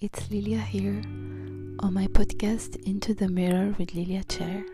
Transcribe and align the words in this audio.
it's 0.00 0.30
Lilia 0.30 0.60
here 0.60 1.02
on 1.80 1.92
my 1.92 2.06
podcast 2.06 2.76
Into 2.86 3.12
the 3.12 3.28
Mirror 3.28 3.74
with 3.78 3.94
Lilia 3.94 4.24
Chair. 4.24 4.64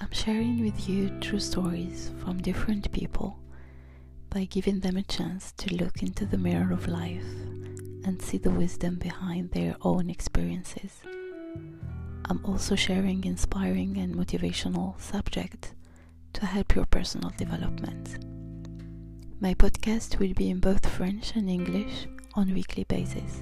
I'm 0.00 0.12
sharing 0.12 0.60
with 0.64 0.88
you 0.88 1.10
true 1.18 1.40
stories 1.40 2.12
from 2.22 2.40
different 2.40 2.92
people 2.92 3.40
by 4.30 4.44
giving 4.44 4.78
them 4.78 4.96
a 4.96 5.02
chance 5.02 5.50
to 5.56 5.74
look 5.74 6.00
into 6.00 6.26
the 6.26 6.38
mirror 6.38 6.72
of 6.72 6.86
life 6.86 7.26
and 8.04 8.22
see 8.22 8.38
the 8.38 8.52
wisdom 8.52 9.00
behind 9.00 9.50
their 9.50 9.74
own 9.80 10.08
experiences. 10.08 11.00
I'm 12.30 12.44
also 12.44 12.76
sharing 12.76 13.24
inspiring 13.24 13.96
and 13.98 14.14
motivational 14.14 15.00
subjects 15.00 15.72
to 16.34 16.46
help 16.46 16.76
your 16.76 16.86
personal 16.86 17.32
development. 17.36 18.24
My 19.40 19.54
podcast 19.54 20.20
will 20.20 20.34
be 20.34 20.50
in 20.50 20.60
both 20.60 20.88
French 20.88 21.34
and 21.34 21.50
English 21.50 22.06
on 22.34 22.54
weekly 22.54 22.84
basis. 22.84 23.40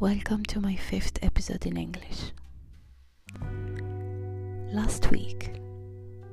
Welcome 0.00 0.44
to 0.44 0.60
my 0.60 0.76
fifth 0.76 1.18
episode 1.22 1.66
in 1.66 1.76
English. 1.76 2.30
Last 4.72 5.10
week, 5.10 5.60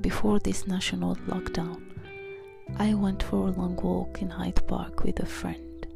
before 0.02 0.38
this 0.38 0.68
national 0.68 1.16
lockdown, 1.28 1.82
I 2.78 2.94
went 2.94 3.24
for 3.24 3.48
a 3.48 3.52
long 3.52 3.76
walk 3.78 4.22
in 4.22 4.30
Hyde 4.30 4.68
Park 4.68 5.04
with 5.04 5.20
a 5.22 5.26
friend. 5.26 5.88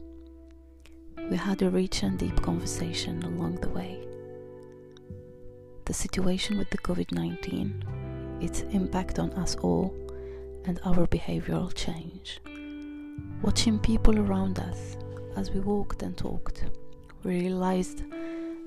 We 1.29 1.37
had 1.37 1.61
a 1.61 1.69
rich 1.69 2.01
and 2.01 2.17
deep 2.17 2.41
conversation 2.41 3.21
along 3.21 3.57
the 3.57 3.69
way. 3.69 4.03
The 5.85 5.93
situation 5.93 6.57
with 6.57 6.71
the 6.71 6.79
COVID 6.79 7.11
19, 7.11 8.39
its 8.41 8.61
impact 8.71 9.19
on 9.19 9.29
us 9.33 9.55
all, 9.57 9.93
and 10.65 10.79
our 10.85 11.05
behavioral 11.05 11.71
change. 11.75 12.41
Watching 13.43 13.77
people 13.77 14.17
around 14.17 14.57
us 14.57 14.97
as 15.35 15.51
we 15.51 15.59
walked 15.59 16.01
and 16.01 16.17
talked 16.17 16.63
we 17.23 17.41
realized 17.41 18.03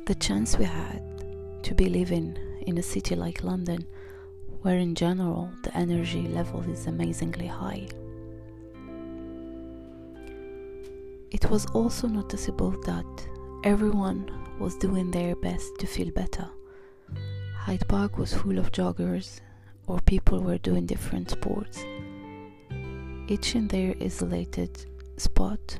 the 0.06 0.14
chance 0.14 0.58
we 0.58 0.64
had 0.64 1.02
to 1.62 1.74
be 1.74 1.88
living 1.88 2.36
in 2.66 2.76
a 2.78 2.82
city 2.82 3.14
like 3.14 3.42
London, 3.42 3.86
where 4.60 4.76
in 4.76 4.94
general 4.94 5.50
the 5.62 5.74
energy 5.76 6.28
level 6.28 6.60
is 6.70 6.86
amazingly 6.86 7.46
high. 7.46 7.88
It 11.30 11.48
was 11.50 11.64
also 11.66 12.08
noticeable 12.08 12.72
that 12.82 13.28
everyone 13.64 14.30
was 14.58 14.76
doing 14.76 15.10
their 15.10 15.34
best 15.36 15.70
to 15.78 15.86
feel 15.86 16.10
better. 16.10 16.48
Hyde 17.56 17.88
Park 17.88 18.18
was 18.18 18.34
full 18.34 18.58
of 18.58 18.70
joggers, 18.70 19.40
or 19.86 20.00
people 20.00 20.40
were 20.40 20.58
doing 20.58 20.84
different 20.84 21.30
sports, 21.30 21.84
each 23.28 23.54
in 23.54 23.68
their 23.68 23.94
isolated 24.00 24.84
spot 25.16 25.78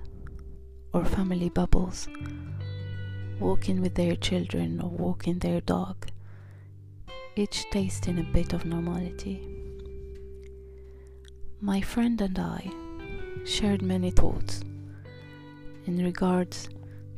or 0.94 1.04
family 1.04 1.48
bubbles 1.48 2.08
walking 3.42 3.82
with 3.82 3.96
their 3.96 4.14
children 4.14 4.80
or 4.80 4.88
walking 4.88 5.40
their 5.40 5.60
dog, 5.60 6.06
each 7.34 7.68
tasting 7.72 8.20
a 8.20 8.32
bit 8.32 8.52
of 8.52 8.64
normality. 8.64 9.48
My 11.60 11.80
friend 11.80 12.20
and 12.20 12.38
I 12.38 12.70
shared 13.44 13.82
many 13.82 14.12
thoughts 14.12 14.60
in 15.86 16.04
regards 16.04 16.68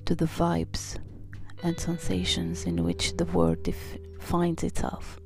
to 0.06 0.14
the 0.14 0.24
vibes 0.24 0.96
and 1.62 1.78
sensations 1.78 2.64
in 2.64 2.82
which 2.82 3.18
the 3.18 3.26
world 3.26 3.62
def- 3.62 3.98
finds 4.18 4.64
itself 4.64 5.20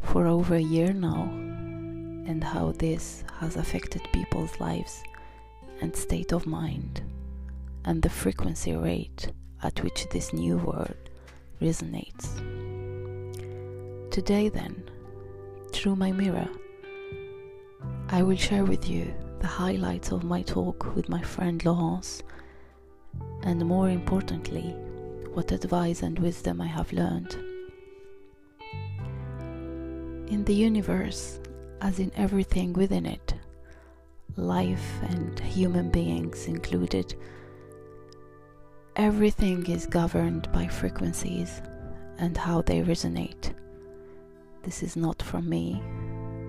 for 0.00 0.26
over 0.26 0.56
a 0.56 0.68
year 0.76 0.92
now 0.92 1.30
and 2.26 2.42
how 2.42 2.72
this 2.72 3.22
has 3.38 3.54
affected 3.54 4.02
people's 4.12 4.58
lives 4.58 5.00
and 5.80 5.94
state 5.94 6.32
of 6.32 6.44
mind 6.44 7.02
and 7.84 8.02
the 8.02 8.10
frequency 8.10 8.74
rate 8.74 9.30
at 9.62 9.82
which 9.82 10.08
this 10.10 10.32
new 10.32 10.56
word 10.56 10.96
resonates. 11.60 12.36
Today, 14.10 14.48
then, 14.48 14.90
through 15.72 15.96
my 15.96 16.12
mirror, 16.12 16.48
I 18.08 18.22
will 18.22 18.36
share 18.36 18.64
with 18.64 18.88
you 18.88 19.14
the 19.40 19.46
highlights 19.46 20.12
of 20.12 20.24
my 20.24 20.42
talk 20.42 20.94
with 20.96 21.08
my 21.08 21.22
friend 21.22 21.64
Laurence, 21.64 22.22
and 23.42 23.64
more 23.64 23.88
importantly, 23.88 24.74
what 25.32 25.52
advice 25.52 26.02
and 26.02 26.18
wisdom 26.18 26.60
I 26.60 26.66
have 26.66 26.92
learned. 26.92 27.36
In 30.28 30.44
the 30.44 30.54
universe, 30.54 31.40
as 31.80 31.98
in 31.98 32.12
everything 32.16 32.72
within 32.72 33.06
it, 33.06 33.34
life 34.36 35.00
and 35.02 35.38
human 35.40 35.90
beings 35.90 36.46
included, 36.46 37.14
Everything 38.96 39.64
is 39.66 39.86
governed 39.86 40.50
by 40.52 40.66
frequencies 40.66 41.62
and 42.18 42.36
how 42.36 42.60
they 42.62 42.82
resonate. 42.82 43.54
This 44.62 44.82
is 44.82 44.96
not 44.96 45.22
from 45.22 45.48
me, 45.48 45.80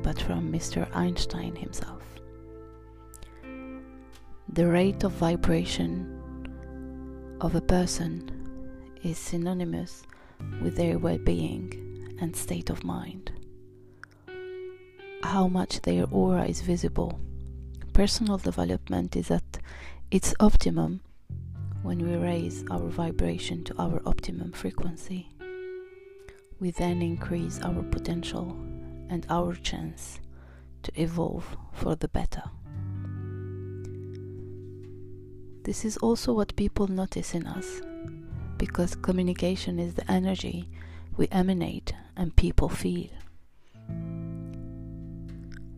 but 0.01 0.19
from 0.19 0.51
Mr. 0.51 0.89
Einstein 0.95 1.55
himself. 1.55 2.01
The 4.53 4.67
rate 4.67 5.03
of 5.03 5.11
vibration 5.13 6.17
of 7.41 7.53
a 7.53 7.61
person 7.61 8.29
is 9.03 9.19
synonymous 9.19 10.03
with 10.61 10.75
their 10.75 10.97
well 10.97 11.19
being 11.19 12.17
and 12.19 12.35
state 12.35 12.71
of 12.71 12.83
mind. 12.83 13.31
How 15.23 15.47
much 15.47 15.81
their 15.83 16.05
aura 16.11 16.45
is 16.45 16.61
visible. 16.61 17.19
Personal 17.93 18.37
development 18.37 19.15
is 19.15 19.29
at 19.29 19.59
its 20.09 20.33
optimum 20.39 21.01
when 21.83 21.97
we 21.97 22.15
raise 22.15 22.63
our 22.69 22.87
vibration 22.87 23.63
to 23.63 23.75
our 23.79 24.01
optimum 24.05 24.51
frequency, 24.51 25.29
we 26.59 26.71
then 26.71 27.01
increase 27.01 27.59
our 27.61 27.81
potential 27.83 28.55
and 29.09 29.25
our 29.29 29.55
chance 29.55 30.19
to 30.83 30.91
evolve 31.01 31.57
for 31.73 31.95
the 31.95 32.07
better. 32.07 32.43
This 35.63 35.83
is 35.85 35.97
also 35.97 36.33
what 36.33 36.55
people 36.55 36.87
notice 36.87 37.33
in 37.33 37.47
us, 37.47 37.81
because 38.57 38.95
communication 38.95 39.79
is 39.79 39.95
the 39.95 40.09
energy 40.11 40.69
we 41.17 41.27
emanate 41.29 41.93
and 42.15 42.35
people 42.35 42.69
feel. 42.69 43.09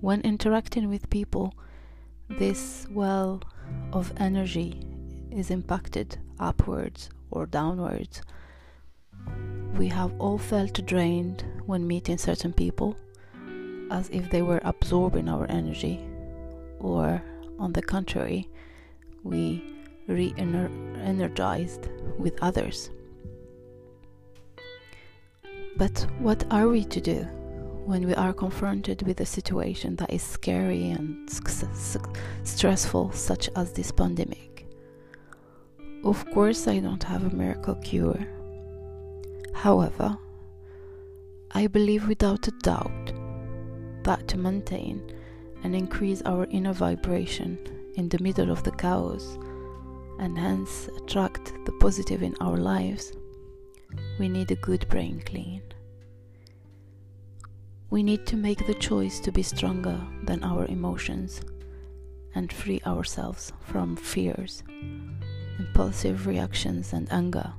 When 0.02 0.20
interacting 0.22 0.90
with 0.90 1.10
people, 1.10 1.54
this 2.30 2.88
well 2.90 3.42
of 3.94 4.12
energy 4.18 4.82
is 5.34 5.52
impacted 5.52 6.18
upwards 6.40 7.10
or 7.32 7.46
downwards. 7.46 8.22
We 9.78 9.88
have 9.90 10.14
all 10.20 10.38
felt 10.38 10.86
drained 10.86 11.44
when 11.66 11.88
meeting 11.88 12.18
certain 12.18 12.54
people, 12.54 12.96
as 13.90 14.10
if 14.10 14.30
they 14.30 14.42
were 14.42 14.62
absorbing 14.64 15.28
our 15.28 15.46
energy, 15.50 16.06
or 16.80 17.22
on 17.60 17.74
the 17.74 17.82
contrary, 17.82 18.50
we 19.24 19.64
re 20.08 20.34
energized 20.38 21.90
with 22.20 22.38
others. 22.42 22.92
But 25.76 26.06
what 26.20 26.46
are 26.52 26.68
we 26.68 26.84
to 26.86 27.02
do 27.02 27.24
when 27.86 28.06
we 28.06 28.14
are 28.14 28.34
confronted 28.34 29.02
with 29.02 29.20
a 29.22 29.26
situation 29.26 29.96
that 29.96 30.14
is 30.14 30.22
scary 30.22 30.92
and 30.92 31.28
stressful, 32.44 33.12
such 33.12 33.50
as 33.56 33.72
this 33.74 33.92
pandemic? 33.92 34.53
Of 36.04 36.30
course, 36.32 36.68
I 36.68 36.80
don't 36.80 37.04
have 37.04 37.24
a 37.24 37.36
miracle 37.36 37.76
cure. 37.76 38.28
However, 39.54 40.18
I 41.52 41.68
believe 41.68 42.10
without 42.10 42.46
a 42.50 42.52
doubt 42.52 43.14
that 44.04 44.28
to 44.28 44.38
maintain 44.38 45.02
and 45.64 45.74
increase 45.74 46.22
our 46.24 46.46
inner 46.50 46.74
vibration 46.74 47.58
in 47.96 48.10
the 48.10 48.22
middle 48.22 48.52
of 48.52 48.64
the 48.64 48.72
chaos 48.72 49.38
and 50.20 50.38
hence 50.38 50.90
attract 50.98 51.54
the 51.66 51.72
positive 51.80 52.22
in 52.22 52.36
our 52.42 52.58
lives, 52.58 53.14
we 54.20 54.28
need 54.28 54.52
a 54.52 54.56
good 54.56 54.86
brain 54.90 55.24
clean. 55.26 55.62
We 57.92 58.04
need 58.04 58.26
to 58.26 58.36
make 58.36 58.68
the 58.68 58.74
choice 58.74 59.22
to 59.22 59.32
be 59.32 59.44
stronger 59.44 60.02
than 60.24 60.44
our 60.44 60.66
emotions 60.66 61.40
and 62.36 62.52
free 62.52 62.82
ourselves 62.86 63.54
from 63.62 63.96
fears 63.96 64.64
impulsive 65.60 66.28
reactions 66.28 66.94
and 66.94 67.12
anger. 67.12 67.54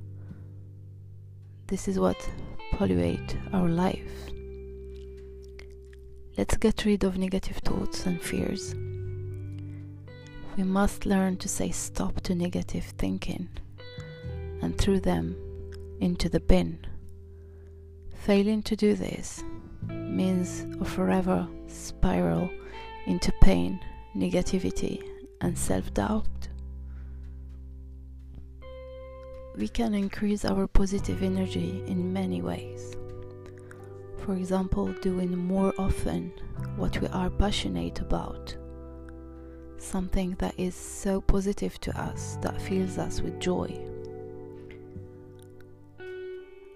This 1.66 1.88
is 1.88 1.98
what 1.98 2.28
pollute 2.72 3.36
our 3.52 3.68
life. 3.68 4.30
Let's 6.36 6.56
get 6.56 6.84
rid 6.84 7.04
of 7.04 7.16
negative 7.16 7.58
thoughts 7.58 8.06
and 8.06 8.20
fears. 8.20 8.74
We 10.56 10.64
must 10.64 11.06
learn 11.06 11.36
to 11.38 11.48
say 11.48 11.70
stop 11.70 12.20
to 12.22 12.34
negative 12.34 12.84
thinking 12.98 13.48
and 14.62 14.76
throw 14.76 14.98
them 14.98 15.36
into 16.00 16.28
the 16.28 16.40
bin. 16.40 16.78
Failing 18.14 18.62
to 18.62 18.76
do 18.76 18.94
this 18.94 19.42
means 19.88 20.66
a 20.80 20.84
forever 20.84 21.46
spiral 21.66 22.48
into 23.06 23.32
pain, 23.42 23.80
negativity, 24.16 25.02
and 25.40 25.56
self 25.58 25.92
doubt. 25.94 26.48
We 29.56 29.68
can 29.68 29.94
increase 29.94 30.44
our 30.44 30.66
positive 30.66 31.22
energy 31.22 31.82
in 31.86 32.12
many 32.12 32.42
ways. 32.42 32.96
For 34.24 34.34
example, 34.34 34.92
doing 35.00 35.36
more 35.36 35.72
often 35.78 36.32
what 36.76 37.00
we 37.00 37.08
are 37.08 37.30
passionate 37.30 38.00
about, 38.00 38.56
something 39.78 40.34
that 40.38 40.54
is 40.58 40.74
so 40.74 41.20
positive 41.20 41.78
to 41.82 42.00
us 42.00 42.36
that 42.40 42.60
fills 42.60 42.98
us 42.98 43.20
with 43.20 43.38
joy. 43.38 43.78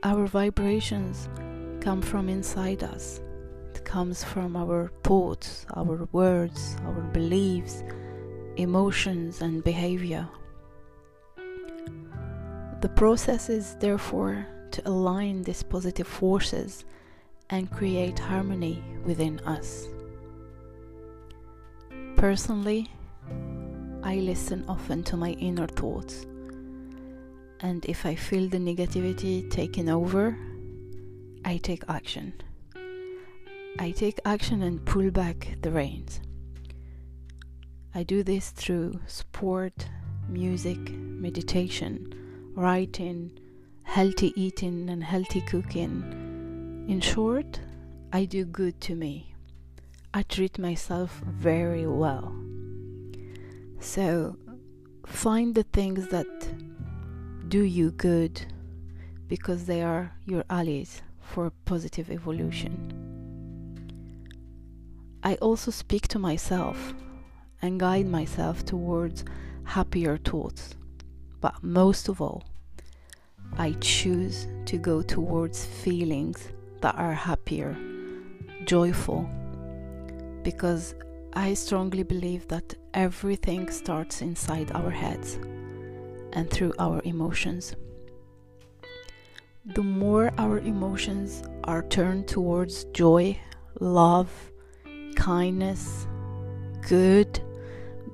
Our 0.04 0.26
vibrations 0.26 1.28
come 1.80 2.00
from 2.00 2.28
inside 2.28 2.84
us. 2.84 3.20
It 3.74 3.84
comes 3.84 4.22
from 4.22 4.56
our 4.56 4.92
thoughts, 5.02 5.66
our 5.74 6.06
words, 6.12 6.76
our 6.84 7.00
beliefs, 7.12 7.82
emotions, 8.56 9.40
and 9.40 9.64
behavior. 9.64 10.28
The 12.80 12.88
process 12.88 13.48
is 13.48 13.74
therefore 13.80 14.46
to 14.70 14.88
align 14.88 15.42
these 15.42 15.64
positive 15.64 16.06
forces 16.06 16.84
and 17.50 17.68
create 17.72 18.20
harmony 18.20 18.84
within 19.04 19.40
us. 19.40 19.88
Personally, 22.16 22.88
I 24.04 24.16
listen 24.16 24.64
often 24.68 25.02
to 25.04 25.16
my 25.16 25.30
inner 25.30 25.66
thoughts, 25.66 26.24
and 27.58 27.84
if 27.84 28.06
I 28.06 28.14
feel 28.14 28.48
the 28.48 28.58
negativity 28.58 29.50
taking 29.50 29.88
over, 29.88 30.38
I 31.44 31.56
take 31.56 31.82
action. 31.88 32.32
I 33.80 33.90
take 33.90 34.20
action 34.24 34.62
and 34.62 34.84
pull 34.86 35.10
back 35.10 35.56
the 35.62 35.72
reins. 35.72 36.20
I 37.92 38.04
do 38.04 38.22
this 38.22 38.50
through 38.50 39.00
sport, 39.08 39.88
music, 40.28 40.78
meditation 40.92 42.14
writing, 42.58 43.30
healthy 43.84 44.32
eating, 44.34 44.90
and 44.90 45.04
healthy 45.04 45.40
cooking. 45.42 46.84
In 46.88 47.00
short, 47.00 47.60
I 48.12 48.24
do 48.24 48.44
good 48.44 48.80
to 48.80 48.96
me. 48.96 49.32
I 50.12 50.24
treat 50.24 50.58
myself 50.58 51.22
very 51.24 51.86
well. 51.86 52.34
So, 53.78 54.36
find 55.06 55.54
the 55.54 55.62
things 55.62 56.08
that 56.08 56.26
do 57.48 57.62
you 57.62 57.92
good 57.92 58.44
because 59.28 59.66
they 59.66 59.82
are 59.82 60.12
your 60.26 60.44
allies 60.50 61.02
for 61.20 61.52
positive 61.64 62.10
evolution. 62.10 62.74
I 65.22 65.36
also 65.36 65.70
speak 65.70 66.08
to 66.08 66.18
myself 66.18 66.92
and 67.62 67.78
guide 67.78 68.08
myself 68.08 68.64
towards 68.64 69.24
happier 69.62 70.16
thoughts. 70.16 70.74
But 71.40 71.62
most 71.62 72.08
of 72.08 72.20
all, 72.20 72.44
I 73.56 73.72
choose 73.80 74.46
to 74.66 74.76
go 74.76 75.02
towards 75.02 75.64
feelings 75.64 76.48
that 76.80 76.94
are 76.96 77.14
happier, 77.14 77.76
joyful, 78.64 79.28
because 80.42 80.94
I 81.32 81.54
strongly 81.54 82.02
believe 82.02 82.48
that 82.48 82.74
everything 82.94 83.70
starts 83.70 84.22
inside 84.22 84.72
our 84.72 84.90
heads 84.90 85.38
and 86.32 86.50
through 86.50 86.74
our 86.78 87.00
emotions. 87.04 87.74
The 89.74 89.82
more 89.82 90.32
our 90.38 90.58
emotions 90.58 91.42
are 91.64 91.82
turned 91.82 92.26
towards 92.26 92.84
joy, 92.86 93.38
love, 93.80 94.30
kindness, 95.16 96.06
good, 96.88 97.40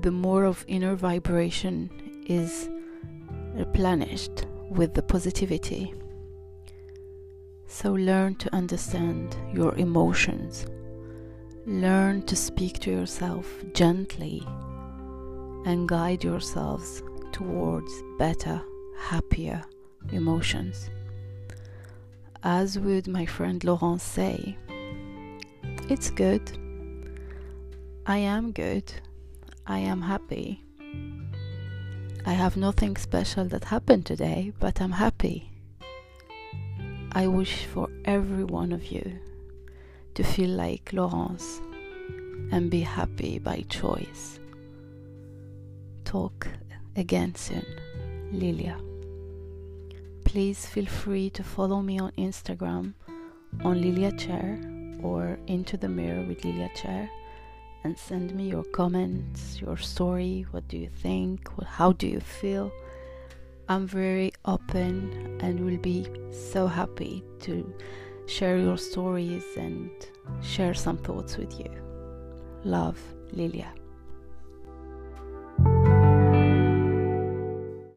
the 0.00 0.10
more 0.10 0.44
of 0.44 0.64
inner 0.66 0.96
vibration 0.96 2.24
is 2.26 2.68
replenished 3.54 4.46
with 4.70 4.94
the 4.94 5.02
positivity. 5.02 5.94
So 7.66 7.92
learn 7.92 8.34
to 8.36 8.54
understand 8.54 9.36
your 9.52 9.74
emotions. 9.76 10.66
Learn 11.66 12.22
to 12.22 12.36
speak 12.36 12.78
to 12.80 12.90
yourself 12.90 13.46
gently 13.72 14.42
and 15.64 15.88
guide 15.88 16.22
yourselves 16.22 17.02
towards 17.32 17.92
better, 18.18 18.60
happier 18.98 19.62
emotions. 20.12 20.90
As 22.42 22.78
would 22.78 23.08
my 23.08 23.24
friend 23.24 23.64
Laurence 23.64 24.02
say, 24.02 24.58
it's 25.88 26.10
good. 26.10 26.58
I 28.06 28.18
am 28.18 28.52
good. 28.52 28.92
I 29.66 29.78
am 29.78 30.02
happy. 30.02 30.62
I 32.26 32.32
have 32.32 32.56
nothing 32.56 32.96
special 32.96 33.44
that 33.46 33.64
happened 33.64 34.06
today, 34.06 34.52
but 34.58 34.80
I'm 34.80 34.92
happy. 34.92 35.50
I 37.12 37.26
wish 37.26 37.66
for 37.66 37.88
every 38.06 38.44
one 38.44 38.72
of 38.72 38.86
you 38.86 39.18
to 40.14 40.22
feel 40.24 40.48
like 40.48 40.92
Laurence 40.94 41.60
and 42.50 42.70
be 42.70 42.80
happy 42.80 43.38
by 43.38 43.66
choice. 43.68 44.40
Talk 46.06 46.48
again 46.96 47.34
soon, 47.34 47.66
Lilia. 48.32 48.78
Please 50.24 50.64
feel 50.64 50.86
free 50.86 51.28
to 51.28 51.44
follow 51.44 51.82
me 51.82 51.98
on 51.98 52.12
Instagram 52.12 52.94
on 53.62 53.82
Lilia 53.82 54.12
Chair 54.12 54.58
or 55.02 55.38
Into 55.46 55.76
the 55.76 55.90
Mirror 55.90 56.24
with 56.26 56.42
Lilia 56.42 56.70
Chair 56.74 57.10
and 57.84 57.96
send 57.98 58.34
me 58.34 58.48
your 58.48 58.64
comments, 58.64 59.60
your 59.60 59.76
story. 59.76 60.46
What 60.50 60.66
do 60.68 60.78
you 60.78 60.88
think? 60.88 61.48
How 61.64 61.92
do 61.92 62.08
you 62.08 62.20
feel? 62.20 62.72
I'm 63.68 63.86
very 63.86 64.32
open 64.44 65.38
and 65.40 65.64
will 65.64 65.78
be 65.78 66.06
so 66.32 66.66
happy 66.66 67.22
to 67.40 67.72
share 68.26 68.58
your 68.58 68.78
stories 68.78 69.44
and 69.56 69.90
share 70.42 70.74
some 70.74 70.96
thoughts 70.98 71.36
with 71.36 71.58
you. 71.60 71.70
Love, 72.64 72.98
Lilia. 73.32 73.72